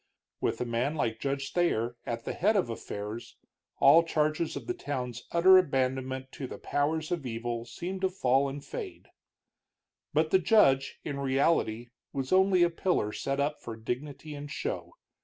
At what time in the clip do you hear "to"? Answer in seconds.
6.31-6.47, 8.01-8.09